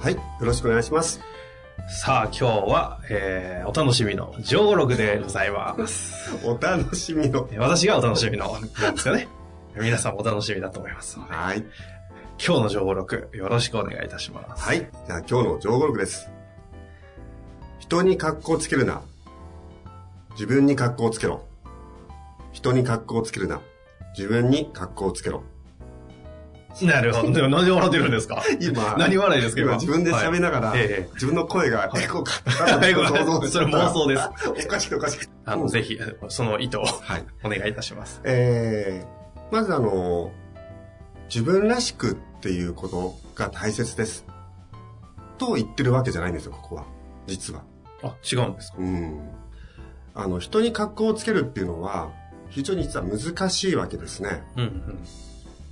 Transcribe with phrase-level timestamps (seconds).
[0.00, 0.14] はい。
[0.14, 1.20] よろしくお願いします。
[1.88, 6.38] さあ今日は、えー、お楽しみの上ログでございます。
[6.46, 7.48] お楽しみの。
[7.58, 9.26] 私がお楽しみのなんですよね。
[9.74, 11.18] 皆さんもお楽しみだと思います。
[11.18, 11.64] はい。
[12.44, 14.62] 今日の上録よろしくお願いいたします。
[14.62, 14.78] はい。
[14.78, 16.30] じゃあ今日の上語録です。
[17.80, 19.02] 人に格好つけるな。
[20.32, 21.44] 自分に格好つけろ。
[22.52, 23.60] 人に格好つけるな。
[24.16, 25.42] 自分に格好つけろ。
[26.82, 27.32] なるほど。
[27.32, 28.42] で も何で笑ってるんですか？
[28.60, 29.74] 今、何笑いですか今？
[29.74, 35.32] 自分で喋りながら、はいええ自分の声がエコーかエコーそれ妄想ですおかしくておかしくて。
[35.44, 37.24] あの、ぜひ、その意図をはい。
[37.42, 38.20] お願いいたします。
[38.24, 40.30] えー、まずあの、
[41.32, 44.24] 自分らしくっていうことが大切です。
[45.38, 46.84] と言ってるわけじゃないんですよ、ここは。
[47.26, 47.62] 実は。
[48.02, 48.78] あ、違うんですか？
[48.78, 49.20] うん。
[50.14, 52.10] あの、人に格好をつけるっていうのは、
[52.50, 54.42] 非常に実は難しいわけですね。
[54.56, 54.98] うんうん。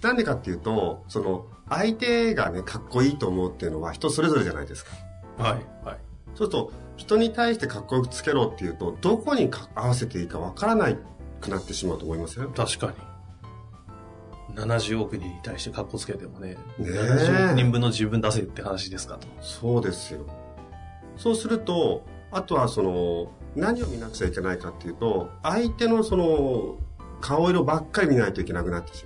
[0.03, 4.93] なんでかっていうと、その、相手がね、かっこいいと思うっていうのは人それぞれじゃないですか。
[5.39, 5.53] はい、
[5.85, 5.99] はい。
[6.35, 10.99] そうすると、人に対してかっこよくつけろっていうと、どこにか合わせていいかわからない
[11.41, 12.39] くなってしまうと思います？
[12.39, 12.51] よ。
[12.55, 12.95] 確かに。
[14.55, 19.27] 70億人に対して格好つけてもね、ねえ70億人分の自分出せって話ですかと。
[19.43, 20.25] そうですよ。
[21.17, 26.77] そうすると、あとはその、何を見なくちゃいけないかっていうと、相手のその、
[27.21, 29.06] 顔色ばっかり見ないといけなくなってしま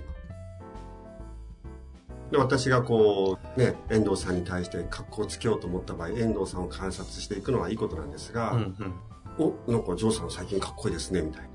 [2.31, 8.75] で、私がこう、ね、遠藤さんに対して格好をつけようと思った場合、遠藤さんを観察していくのはいいことなんですが、うん
[9.37, 9.55] うん。
[9.67, 11.49] お、なんかジョーさん最近かっこいいですね、みたいな。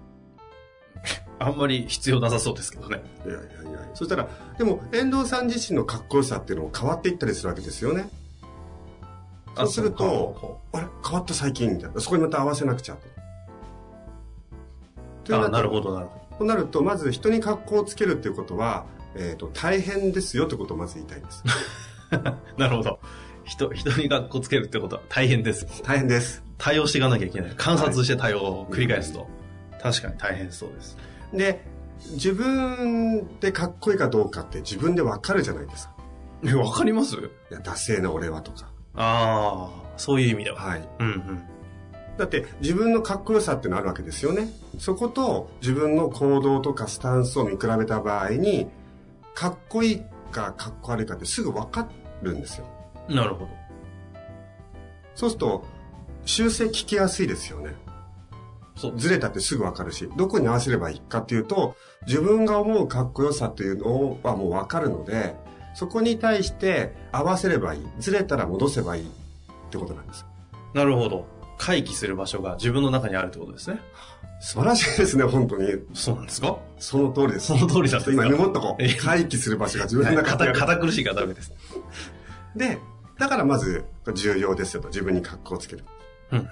[1.46, 3.02] あんまり必要なさそうですけどね。
[3.24, 3.90] いやいやいや。
[3.94, 4.28] そしたら、
[4.58, 8.08] でも遠藤さん自身のかっこよさっていうのも変わっていったりするわけですよね。
[9.56, 10.86] そうするとほあれ？
[11.02, 12.00] 変わった最近みたいな。
[12.00, 12.96] そこにまた合わせなくちゃ
[15.24, 15.34] と。
[15.34, 15.74] あ、なるど。
[15.74, 16.26] ほど、なるほど。
[16.38, 18.84] となると、まず人に格好をつけるっていうことは、
[19.18, 21.42] えっ、と、大変ですよってことをまず言いたいんです。
[22.56, 22.98] なるほど。
[23.44, 25.66] 人、人に格好つけるってことは大変です。
[25.82, 26.42] 大変です。
[26.58, 27.54] 対応していかなきゃいけない。
[27.56, 29.28] 観察して対応を繰り返すと。
[29.82, 30.96] 確かに大変そうです。
[31.32, 31.64] で、
[32.12, 35.94] 自分でかっこいいかどうかって自分でわかるじゃないですか。
[36.44, 37.16] え、わかります？
[37.16, 38.70] いや、ダセーな俺はとか。
[38.94, 40.60] ああ、そういう意味では。
[40.60, 40.88] はい。
[41.00, 41.42] うんうん。
[42.16, 44.48] だって自分のかっこよさってのあるわけですよね。
[44.78, 48.68] そこと自分の行動とかスタンスを見比べた場合に、
[49.36, 50.02] かっこいい
[50.32, 51.88] かかっこ悪いかってすぐわか
[52.22, 52.66] るんですよ。
[53.08, 53.48] なるほど。
[55.14, 55.64] そうすると、
[56.24, 57.74] 修正聞きやすいですよね。
[58.76, 58.98] そう。
[58.98, 61.76] ずれたってすぐわかるし、どこに合わせればいいかっていうと、
[62.06, 65.36] 自分が思うかっこよさっていうのはもうわかるので、
[65.74, 67.86] そこに対して合わせればいい。
[67.98, 69.08] ずれたら戻せばいいっ
[69.70, 70.24] てことなんです。
[70.72, 71.26] なるほど。
[71.58, 73.80] 回帰する場所が自分の中にあるってことですね。
[74.40, 75.82] 素晴らしいですね、本当に。
[75.94, 76.58] そうなんですか？
[76.78, 77.46] その通りです。
[77.46, 78.26] その通りだったんですか？
[78.26, 78.96] 今メモっとこえう。
[79.02, 80.52] 回帰する場所が自分の中にあ堅る。
[80.52, 81.52] 堅苦しいからダメです。
[82.54, 82.78] で、
[83.18, 83.84] だからまず
[84.14, 85.84] 重要ですよと、自分に格好をつける。
[86.32, 86.46] うんうん。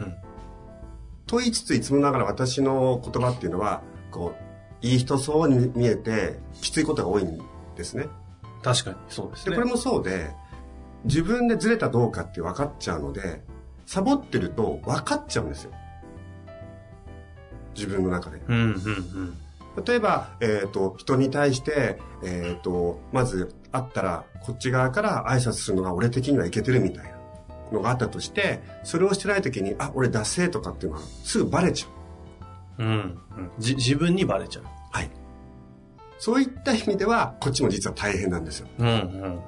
[1.26, 4.34] と言いつつ、いつもながら私の言葉っていうのは、こ
[4.82, 7.38] う、いい人そうに見えて、きついことが多いん
[7.76, 8.09] ですね。
[8.62, 9.56] 確かに、そうですで、ね。
[9.56, 10.31] これもそうで、
[11.04, 13.43] 自分でずれたどうかって分かっちゃうので、
[13.86, 15.72] サボってると分かっちゃうんですよ。
[17.74, 18.40] 自分の中で。
[18.48, 18.64] うんうん
[19.76, 19.84] うん。
[19.84, 27.14] 例えば、えっ、と、人に対して、えっ、と、まず会ったら、こっち側から挨拶するのが俺的にはいけてるみたいな
[27.72, 31.88] のがあったとして、それをしてない時に、あ、俺ダセーとかっていうのはすぐバレちゃ
[32.78, 32.84] う。
[32.84, 33.19] うん、うん。
[33.58, 34.64] じ、自分にバレちゃう。
[34.92, 35.10] はい。
[36.19, 38.69] そういった意味では、こっちも実は大変なんですよ。
[38.78, 38.96] うんうんう
[39.28, 39.40] ん。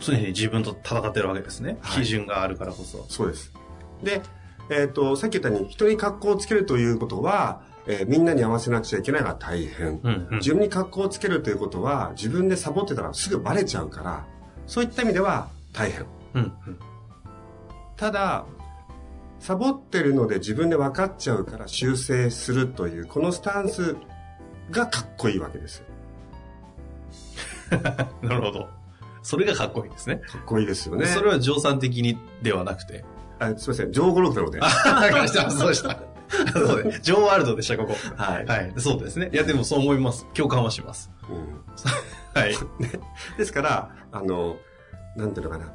[0.00, 1.78] 常に自分と戦ってるわけですね。
[1.80, 3.06] はい基準があるからこそ。
[3.08, 3.52] そうです。
[4.02, 4.22] で、
[4.70, 10.00] えっ、と、さっき言ったように、人に格好をつけるということは、えーみんなに合わせなくちゃいけないが大変。
[10.02, 10.38] うんうん。
[10.38, 14.26] 自分に格好をつけるということは、自分でサボってたらすぐバレちゃうから、
[14.66, 16.04] そういった意味では大変。
[16.34, 16.78] うんうん。
[17.96, 18.44] ただ、
[19.38, 23.96] サボってるので自分で分かっちゃうから修正するという、このスタンス
[24.70, 25.84] がかっこいいわけですよ。
[28.22, 28.68] なるほど。
[29.26, 30.16] それがかっこいいですね。
[30.30, 31.06] かっこいいですよね。
[31.06, 33.04] それは乗算的にではなくて。
[33.40, 34.60] あすみません、ジョーゴロフなので。
[34.62, 34.70] あ、
[35.26, 35.50] した。
[35.50, 35.98] そうでした。
[36.52, 37.94] そうで、ジョーワールドでした、ここ。
[38.16, 38.46] はい。
[38.46, 38.72] はい。
[38.78, 39.30] そうですね。
[39.32, 40.26] いや、でもそう思います。
[40.32, 41.10] 共感はします。
[41.28, 42.54] うんはい。
[43.36, 44.56] ですから、あの、
[45.16, 45.72] なんていうのかな。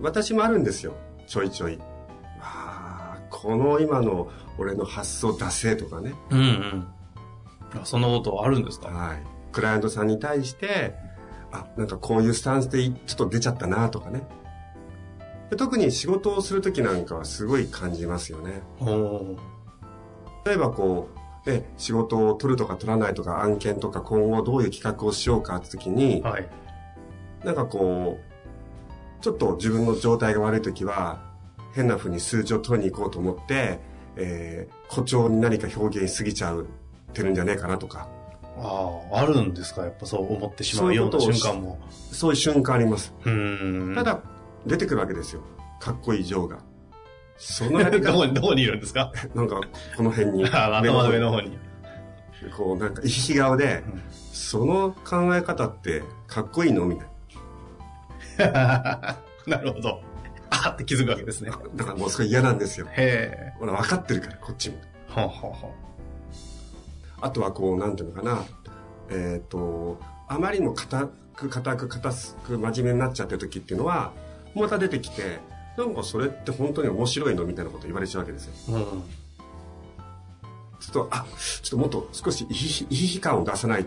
[0.00, 0.94] 私もあるんですよ。
[1.26, 1.78] ちょいちょい。
[2.40, 4.28] ああ、この今の
[4.58, 6.14] 俺の発想出せとかね。
[6.30, 6.86] うんうん。
[7.80, 8.88] あそんなことあるんですか？
[8.88, 9.22] はい。
[9.52, 10.94] クライアントさんに対して、
[11.52, 14.26] あ、なんかこういうスタンスでちょっと出ちゃったなとかね。
[15.50, 18.62] で特に仕事をするときなんかはすごい感じますよね。
[20.44, 21.08] 例えばこ
[21.46, 26.48] う、ね、仕事を取るとか取らないとか案件とか今後どういう企画をしようかって時に、はい。
[27.44, 31.22] なんかこう、ちょっと自分の状態が悪い時は、
[31.72, 33.80] 変な風に数字を取りに行こうと思って、
[34.16, 36.66] えー、誇張に何か表現しすぎちゃう
[37.12, 38.08] てるんじゃねえかなとか、
[38.60, 39.82] ああ、あるんですか？
[39.82, 41.78] やっぱそう思ってしまうような瞬間も。
[41.90, 43.12] そういう瞬間あります。
[43.94, 44.20] ただ、
[44.66, 45.42] 出てくるわけですよ。
[45.80, 46.58] かっこいいジョーが。
[47.36, 49.12] そのど間こに、どこにいるんですか？
[49.34, 49.60] なんか、
[49.96, 50.46] この辺に。
[50.48, 51.56] あ頭の上の方に。
[52.56, 54.02] こう、なんか、いひ顔でうん、
[54.32, 56.84] その考え方って、かっこいいの？
[56.86, 59.16] みたいな
[59.62, 60.00] るほど。
[60.50, 61.50] あって気づくわけですね。
[61.50, 61.58] な。
[61.76, 62.86] だからもうそれ嫌なんですよ。
[62.90, 63.58] へえ。
[63.58, 64.78] ほら、分かってるから、こっちも。
[65.08, 65.74] ほうほうほ
[67.20, 68.44] あとはこう、なんていうのかな。
[69.10, 69.98] えっ、と、
[70.28, 72.10] あまりにも硬く、硬く、硬
[72.44, 74.12] く、真面目になっちゃってる時っていうのは、
[74.54, 75.38] また出てきて、
[75.76, 78.76] なんかそれって本当に面白いのみたいなこと言われちゃうわけですよ。
[78.76, 78.80] う。
[78.80, 79.02] うん。
[80.80, 81.24] ちょっと、あ、
[81.62, 83.86] ちょっともっと少しいひひ、いひひ感を出さない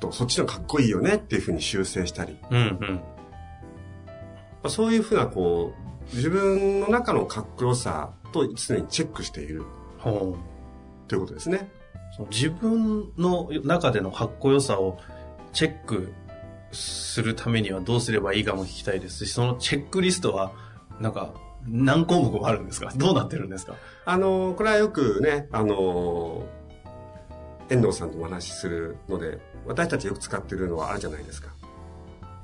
[0.00, 2.36] と、そっちのかっこいいよねっていうふうに修正したり。
[2.50, 2.94] うんうん。
[2.96, 3.02] ま
[4.64, 5.74] あそういうふうな、こ
[6.12, 9.64] う、自分の中のかっこよさと常にチェックしている
[9.98, 11.08] ほう。
[11.08, 11.70] ということですね。
[12.16, 14.98] その自分の中でのかっこよさを
[15.52, 16.12] チェック
[16.72, 20.52] するためにはどうすればいいかも聞きたいですし、そのチェックリストは、
[21.00, 21.32] なんか、
[21.66, 22.92] 何項目もあるんですか？
[22.96, 23.74] どうなってるんですか？
[24.04, 26.44] あの、これはよくね、あの、
[27.70, 31.48] 遠藤さんとお話しするので、私たちよく使ってるのはあるじゃないですか。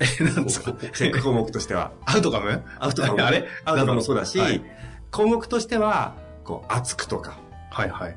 [0.00, 0.72] え、何ですか？
[0.72, 1.92] チェック項目としては。
[2.04, 2.62] アウトカム？
[2.78, 3.22] アウトカム。
[3.22, 3.46] あれ？
[3.64, 4.62] アウトカムもそうだし、はい
[5.10, 7.38] 項目としては、こう、熱くとか、
[7.70, 8.16] はいはい。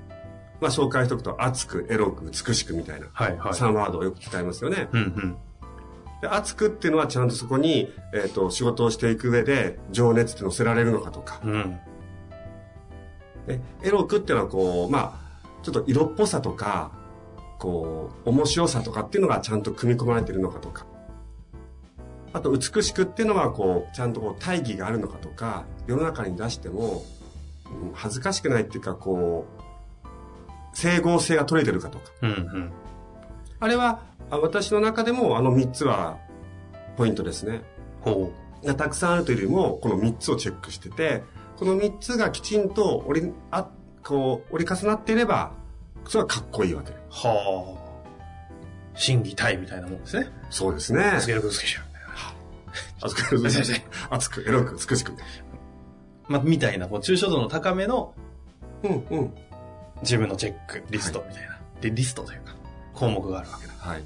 [0.59, 3.51] まあ紹介しておくと、熱く、エロく、美しくみたいな、はいはい。
[3.53, 4.89] 3ワードをよく使いますよね。
[4.91, 5.37] うんうん。
[6.21, 11.79] で熱くっていうのはちゃんとそこに、えっ、と、仕事をしていく上で、情熱って乗せられるのかとか、うん。
[13.47, 16.91] ね、エロくっていうのはこう、まあ、ちょっと色っぽさとか、
[17.59, 20.85] こう、面白さとかっていうのがちゃんと組み込まれてるのかとか。
[22.33, 29.61] あと、美しくっていうのはこう、ちゃんとこう、大義があるのかとか、世の中に出しても、うん恥ずかしくないっていうか、こう、
[30.77, 32.05] 整合性が取れてるかとか。
[32.21, 32.71] うんうん。
[33.59, 36.19] あれは、あ私の中でもあの3つは、
[36.97, 37.63] ポイントですね。
[38.01, 38.31] ほ
[38.63, 41.23] がたくさんあるというよりも、この3つをチェックしてて、
[41.57, 43.67] この3つがきちんと折り、あ、
[44.03, 45.51] こう、折り重なっていれば、
[46.05, 46.91] それはかっこいいわけ。
[46.91, 46.95] う。
[47.09, 47.87] はあ。
[48.93, 50.27] 心技体みたいなもんですね。
[50.51, 51.15] そうですね。
[51.19, 51.87] スケールブスケール
[53.01, 53.41] 熱く、
[54.11, 55.13] 熱く、エロく、美しく。
[56.27, 58.13] まあ、みたいな、こう、抽象度の高めの
[58.83, 59.33] うん、うん。
[60.01, 61.57] 自分のチェックリストみたいな。
[61.81, 62.55] で、リストというか、
[62.93, 63.73] 項目があるわけだ。
[63.77, 64.03] はい。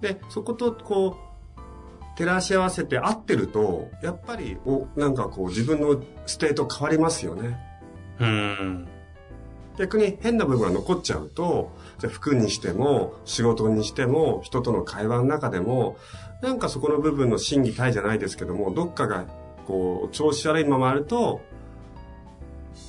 [0.00, 1.26] で、そこと、こう、
[2.16, 7.58] 照らし合わせて合ってると、やっぱり、お、なんかこう、自分の state 変わりますよね。
[8.18, 8.88] うーん。
[9.78, 15.98] 逆に変な部分が残っちゃうと、じゃあ服にしても、仕事にしても、人との会話の中でも、
[16.42, 19.26] なんかそこの部分の心技体じゃないですけども、どっかが、
[19.66, 21.42] こう、調子悪いままあると、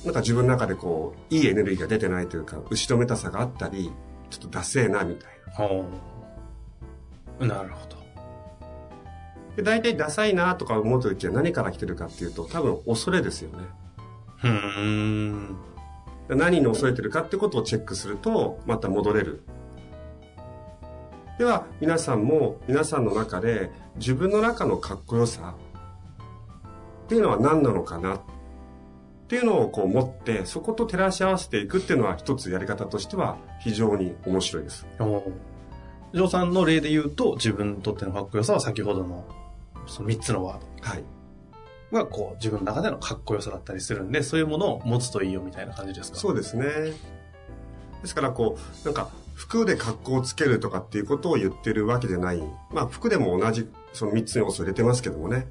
[0.04, 3.90] なんか自分の中でこう、いいエネルギーが出てないというか、後ろめたさがあったり、
[4.30, 5.30] ちょっとダセえな、みたい
[7.40, 7.46] な。
[7.46, 7.96] なるほど。
[9.56, 13.64] で、大体ダサいなとか思うときは何から来てるかっていうと、多分恐れですよね。
[14.44, 15.56] うーん。
[16.28, 19.42] で何に恐れてるかってことをチェックすると、また戻れる。
[21.38, 25.54] では、皆さんも、皆さんの中で、自分の中のかっこよさ
[27.04, 28.20] っていうのは何なのかな
[29.28, 34.86] っていうのをこう持って、そこと照らし合わせていくっていうのは一つやり方としては非常に面白いです。
[34.98, 35.22] お
[36.14, 39.26] ジョーさんの例で言うと、自分にとってのかっこよさは先ほどの、
[39.86, 41.04] その3つのワーはい。
[41.92, 46.18] ドが、こう、自分の中でのかっこよさだったりするんで、そういうものを持つといいよみたいな感じですか？
[46.18, 46.64] そうですね。
[46.64, 46.94] で
[48.06, 52.42] すからこう、なんか、服で格好をつけるとかっていうことを言ってるわけじゃない。
[52.72, 55.46] まあ、服でも同じ、その3つの要素を入れてますけどもね。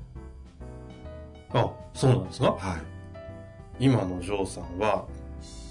[1.54, 2.54] あ、そうなんですか？
[2.54, 2.97] はい。
[3.80, 5.06] 今のジョーさんは、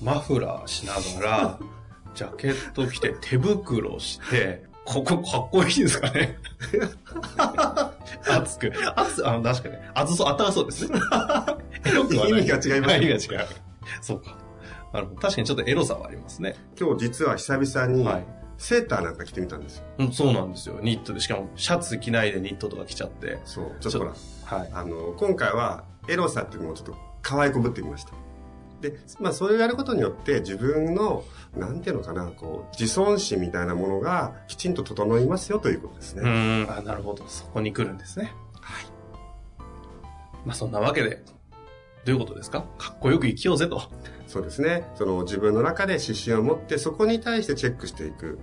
[0.03, 1.59] マフラーしながら、
[2.15, 6.39] ジャケット着て、手袋して、ここかっこいいですかね
[8.31, 8.73] 熱く。
[8.97, 9.75] 熱、あの、確かに。
[9.95, 10.87] 熱そう、温かそうです。
[10.87, 13.47] 意味が違います、意味が違う。
[14.01, 14.37] そうか。
[14.93, 15.21] なるほど。
[15.21, 16.55] 確かにちょっとエロさはありますね。
[16.79, 18.09] 今日実は久々に、
[18.59, 19.85] セーターなんか着てみたんですよ。
[19.99, 20.79] うん、そうなんですよ。
[20.81, 21.21] ニットで。
[21.21, 23.39] しかも、シャツ着ないでニットとか着ちゃって。
[23.45, 23.73] そう。
[23.81, 24.13] ちょっとほら。
[24.45, 24.71] はい。
[24.73, 26.97] あの、今回は、エロさっていうのをちょっと
[27.27, 28.13] 可愛くぶってみました。
[28.81, 31.25] で、まあ、それをやることによって自分の、
[31.57, 36.23] なんていうのかな、こう、自尊心みたいなものがきちんと整いますよということですね。
[36.23, 37.27] うん、あ、なるほど。
[37.27, 38.33] そこに来るんですね。
[38.61, 38.87] はい。
[40.45, 41.25] まあ、そんなわけで、
[42.05, 42.65] どういうことですか？
[42.79, 43.83] かっこよく生きようぜと。
[44.29, 44.85] そうですね。
[44.95, 48.39] その自分の中で指針を持ってそこに対してチェックしていく。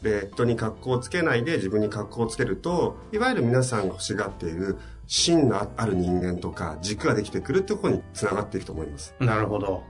[0.00, 4.78] で、人に格好をつけないで自分に格好をつけると、いわゆる皆さんが欲しがっている
[5.12, 9.12] 芯のある人間とか軸ができてくるってところにつながっていくと思います。
[9.18, 9.82] なるほど。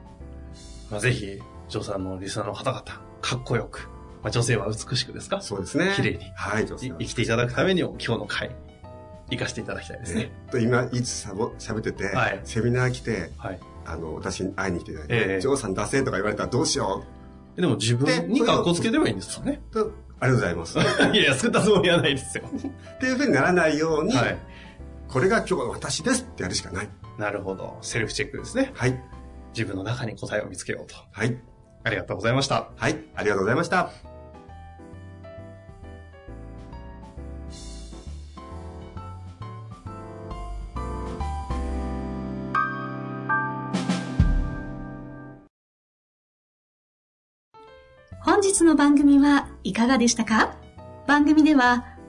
[0.90, 1.26] まあ、ぜひ、
[1.68, 2.82] ジョーさんのリスナーの方々、
[3.20, 3.90] かっこよく、
[4.22, 5.42] まあ、女性は美しくですか？
[5.42, 5.92] そうですね。
[5.94, 6.24] 綺麗に。
[6.34, 8.50] はい、女性生きていただくためにも、今日の回、
[9.30, 10.32] 生かしていただきたいですね。
[10.46, 11.34] えっと、今、いつしゃ
[11.74, 17.04] べってて、はい、セミナー来て、はい、あの、私に会いに来ていただいて、えー、ジョーさん出せとか言われたらどうしよ
[17.58, 17.60] う。
[17.60, 19.60] でも自分に格好つければいいんですかね。
[20.22, 20.78] ありがとうございます。
[20.80, 22.44] いやいや、作ったつもりはないですよ。
[22.48, 24.38] っていうふうにならないように、はい、
[25.12, 26.88] これが今日の私ですってやるしかない。
[27.18, 27.78] なるほど。
[27.82, 28.70] セルフチェックですね。
[28.74, 29.02] はい。
[29.52, 30.94] 自分の中に答えを見つけようと。
[31.10, 31.36] はい。
[31.82, 32.70] ありがとうございました。
[32.76, 33.04] はい。
[33.16, 33.90] ありがとうございました。
[48.22, 50.56] 本日の番組はいかがでしたか？
[51.06, 51.89] 番組では